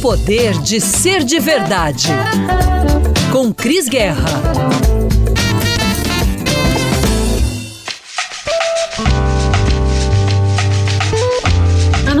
Poder 0.00 0.58
de 0.58 0.80
ser 0.80 1.24
de 1.24 1.40
verdade. 1.40 2.08
Com 3.32 3.52
Cris 3.52 3.88
Guerra. 3.88 4.95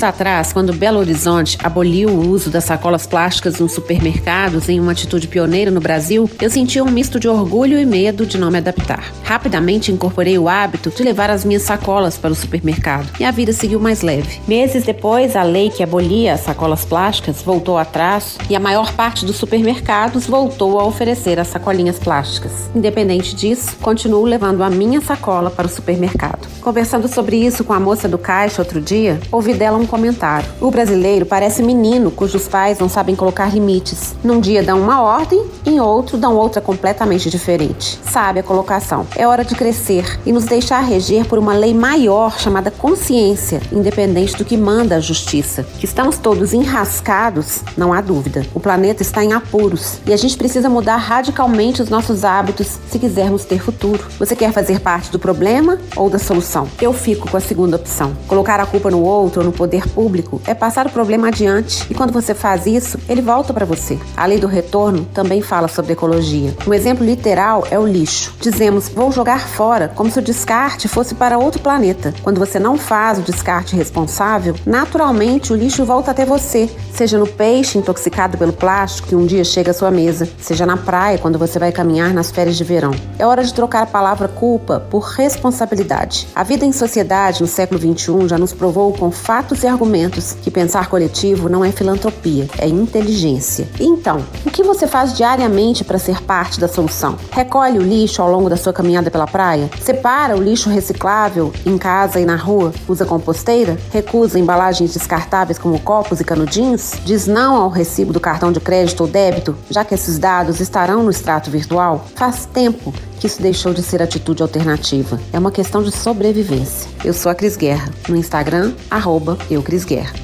Anos 0.00 0.14
atrás, 0.14 0.50
quando 0.50 0.72
Belo 0.72 0.98
Horizonte 0.98 1.58
aboliu 1.62 2.08
o 2.08 2.26
uso 2.30 2.48
das 2.48 2.64
sacolas 2.64 3.06
plásticas 3.06 3.60
nos 3.60 3.72
supermercados 3.72 4.66
em 4.70 4.80
uma 4.80 4.92
atitude 4.92 5.28
pioneira 5.28 5.70
no 5.70 5.78
Brasil, 5.78 6.30
eu 6.40 6.48
sentia 6.48 6.82
um 6.82 6.90
misto 6.90 7.20
de 7.20 7.28
orgulho 7.28 7.78
e 7.78 7.84
medo 7.84 8.24
de 8.24 8.38
não 8.38 8.50
me 8.50 8.56
adaptar. 8.56 9.12
Rapidamente 9.22 9.92
incorporei 9.92 10.38
o 10.38 10.48
hábito 10.48 10.88
de 10.88 11.02
levar 11.02 11.28
as 11.28 11.44
minhas 11.44 11.64
sacolas 11.64 12.16
para 12.16 12.32
o 12.32 12.34
supermercado 12.34 13.10
e 13.20 13.26
a 13.26 13.30
vida 13.30 13.52
seguiu 13.52 13.78
mais 13.78 14.00
leve. 14.00 14.40
Meses 14.48 14.84
depois, 14.84 15.36
a 15.36 15.42
lei 15.42 15.68
que 15.68 15.82
abolia 15.82 16.32
as 16.32 16.40
sacolas 16.40 16.82
plásticas 16.82 17.42
voltou 17.42 17.76
atrás 17.76 18.38
e 18.48 18.56
a 18.56 18.60
maior 18.60 18.94
parte 18.94 19.26
dos 19.26 19.36
supermercados 19.36 20.26
voltou 20.26 20.80
a 20.80 20.86
oferecer 20.86 21.38
as 21.38 21.48
sacolinhas 21.48 21.98
plásticas. 21.98 22.70
Independente 22.74 23.36
disso, 23.36 23.76
continuo 23.82 24.24
levando 24.24 24.62
a 24.62 24.70
minha 24.70 25.02
sacola 25.02 25.50
para 25.50 25.66
o 25.66 25.70
supermercado. 25.70 26.48
Conversando 26.62 27.06
sobre 27.06 27.36
isso 27.36 27.64
com 27.64 27.74
a 27.74 27.80
moça 27.80 28.08
do 28.08 28.16
caixa 28.16 28.62
outro 28.62 28.80
dia, 28.80 29.20
ouvi 29.30 29.52
dela 29.52 29.76
um 29.76 29.89
comentário. 29.90 30.48
O 30.60 30.70
brasileiro 30.70 31.26
parece 31.26 31.62
menino 31.62 32.10
cujos 32.10 32.46
pais 32.46 32.78
não 32.78 32.88
sabem 32.88 33.16
colocar 33.16 33.52
limites. 33.52 34.14
Num 34.22 34.40
dia 34.40 34.62
dão 34.62 34.80
uma 34.80 35.02
ordem, 35.02 35.44
em 35.66 35.80
outro 35.80 36.16
dão 36.16 36.36
outra 36.36 36.60
completamente 36.60 37.28
diferente. 37.28 37.98
Sabe 38.08 38.40
a 38.40 38.42
colocação. 38.42 39.06
É 39.16 39.26
hora 39.26 39.44
de 39.44 39.54
crescer 39.54 40.20
e 40.24 40.32
nos 40.32 40.44
deixar 40.44 40.80
reger 40.80 41.26
por 41.26 41.38
uma 41.38 41.52
lei 41.52 41.74
maior 41.74 42.38
chamada 42.38 42.70
consciência, 42.70 43.60
independente 43.72 44.36
do 44.36 44.44
que 44.44 44.56
manda 44.56 44.96
a 44.96 45.00
justiça. 45.00 45.64
Que 45.78 45.84
estamos 45.84 46.18
todos 46.18 46.54
enrascados, 46.54 47.62
não 47.76 47.92
há 47.92 48.00
dúvida. 48.00 48.46
O 48.54 48.60
planeta 48.60 49.02
está 49.02 49.24
em 49.24 49.32
apuros 49.32 49.98
e 50.06 50.12
a 50.12 50.16
gente 50.16 50.36
precisa 50.36 50.68
mudar 50.68 50.96
radicalmente 50.96 51.82
os 51.82 51.88
nossos 51.88 52.24
hábitos 52.24 52.78
se 52.88 52.98
quisermos 52.98 53.44
ter 53.44 53.60
futuro. 53.60 54.04
Você 54.18 54.36
quer 54.36 54.52
fazer 54.52 54.80
parte 54.80 55.10
do 55.10 55.18
problema 55.18 55.78
ou 55.96 56.08
da 56.08 56.18
solução? 56.18 56.68
Eu 56.80 56.92
fico 56.92 57.28
com 57.28 57.36
a 57.36 57.40
segunda 57.40 57.76
opção. 57.76 58.12
Colocar 58.28 58.60
a 58.60 58.66
culpa 58.66 58.90
no 58.90 59.02
outro 59.02 59.40
ou 59.40 59.46
no 59.46 59.52
poder 59.52 59.79
público 59.88 60.40
é 60.46 60.54
passar 60.54 60.86
o 60.86 60.90
problema 60.90 61.28
adiante 61.28 61.86
e 61.90 61.94
quando 61.94 62.12
você 62.12 62.34
faz 62.34 62.66
isso, 62.66 62.98
ele 63.08 63.22
volta 63.22 63.52
para 63.52 63.64
você. 63.64 63.98
A 64.16 64.26
lei 64.26 64.38
do 64.38 64.46
retorno 64.46 65.04
também 65.14 65.42
fala 65.42 65.68
sobre 65.68 65.92
ecologia. 65.92 66.54
Um 66.66 66.74
exemplo 66.74 67.04
literal 67.04 67.66
é 67.70 67.78
o 67.78 67.86
lixo. 67.86 68.34
Dizemos, 68.40 68.88
vou 68.88 69.12
jogar 69.12 69.48
fora, 69.48 69.88
como 69.94 70.10
se 70.10 70.18
o 70.18 70.22
descarte 70.22 70.88
fosse 70.88 71.14
para 71.14 71.38
outro 71.38 71.60
planeta. 71.60 72.14
Quando 72.22 72.38
você 72.38 72.58
não 72.58 72.76
faz 72.76 73.18
o 73.18 73.22
descarte 73.22 73.76
responsável, 73.76 74.54
naturalmente 74.66 75.52
o 75.52 75.56
lixo 75.56 75.84
volta 75.84 76.10
até 76.10 76.24
você, 76.24 76.68
seja 76.94 77.18
no 77.18 77.26
peixe 77.26 77.78
intoxicado 77.78 78.36
pelo 78.36 78.52
plástico 78.52 79.08
que 79.08 79.16
um 79.16 79.26
dia 79.26 79.44
chega 79.44 79.70
à 79.70 79.74
sua 79.74 79.90
mesa, 79.90 80.28
seja 80.38 80.66
na 80.66 80.76
praia 80.76 81.18
quando 81.18 81.38
você 81.38 81.58
vai 81.58 81.72
caminhar 81.72 82.12
nas 82.12 82.30
férias 82.30 82.56
de 82.56 82.64
verão. 82.64 82.92
É 83.18 83.26
hora 83.26 83.42
de 83.42 83.54
trocar 83.54 83.82
a 83.82 83.86
palavra 83.86 84.28
culpa 84.28 84.80
por 84.90 85.00
responsabilidade. 85.00 86.28
A 86.34 86.42
vida 86.42 86.64
em 86.64 86.72
sociedade 86.72 87.40
no 87.40 87.46
século 87.46 87.80
XXI 87.80 88.28
já 88.28 88.38
nos 88.38 88.52
provou 88.52 88.92
com 88.92 89.10
fatos 89.10 89.62
e 89.62 89.66
argumentos 89.70 90.32
que 90.32 90.50
pensar 90.50 90.88
coletivo 90.88 91.48
não 91.48 91.64
é 91.64 91.72
filantropia, 91.72 92.48
é 92.58 92.68
inteligência. 92.68 93.68
Então, 93.78 94.24
o 94.44 94.50
que 94.50 94.62
você 94.62 94.86
faz 94.86 95.14
diariamente 95.16 95.84
para 95.84 95.98
ser 95.98 96.22
parte 96.22 96.60
da 96.60 96.68
solução? 96.68 97.16
Recolhe 97.30 97.78
o 97.78 97.82
lixo 97.82 98.20
ao 98.20 98.30
longo 98.30 98.50
da 98.50 98.56
sua 98.56 98.72
caminhada 98.72 99.10
pela 99.10 99.26
praia? 99.26 99.70
Separa 99.80 100.36
o 100.36 100.42
lixo 100.42 100.68
reciclável 100.68 101.52
em 101.64 101.78
casa 101.78 102.20
e 102.20 102.26
na 102.26 102.36
rua? 102.36 102.72
Usa 102.88 103.04
composteira? 103.04 103.78
Recusa 103.92 104.38
embalagens 104.38 104.92
descartáveis 104.92 105.58
como 105.58 105.80
copos 105.80 106.20
e 106.20 106.24
canudinhos? 106.24 106.94
Diz 107.04 107.26
não 107.26 107.56
ao 107.56 107.68
recibo 107.68 108.12
do 108.12 108.20
cartão 108.20 108.52
de 108.52 108.60
crédito 108.60 109.02
ou 109.02 109.06
débito, 109.06 109.56
já 109.70 109.84
que 109.84 109.94
esses 109.94 110.18
dados 110.18 110.60
estarão 110.60 111.02
no 111.02 111.10
extrato 111.10 111.50
virtual? 111.50 112.04
Faz 112.14 112.46
tempo 112.46 112.92
que 113.20 113.26
isso 113.26 113.42
deixou 113.42 113.74
de 113.74 113.82
ser 113.82 114.02
atitude 114.02 114.42
alternativa. 114.42 115.20
É 115.30 115.38
uma 115.38 115.52
questão 115.52 115.82
de 115.82 115.92
sobrevivência. 115.92 116.90
Eu 117.04 117.12
sou 117.12 117.30
a 117.30 117.34
Cris 117.34 117.54
Guerra, 117.54 117.92
no 118.08 118.16
Instagram, 118.16 118.72
arroba 118.90 119.36
eucrisguerra. 119.50 120.14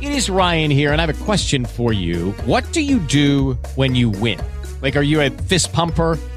It 0.00 0.16
is 0.16 0.28
Ryan 0.28 0.70
here, 0.70 0.92
and 0.92 1.00
I 1.00 1.02
have 1.02 1.10
a 1.10 1.24
question 1.24 1.64
for 1.64 1.92
you. 1.92 2.32
What 2.46 2.72
do 2.72 2.80
you 2.80 3.00
do 3.00 3.58
when 3.74 3.96
you 3.96 4.08
win? 4.08 4.38
Like, 4.80 4.96
are 4.96 5.04
you 5.04 5.20
a 5.20 5.30
fist 5.48 5.72
pumper? 5.72 6.16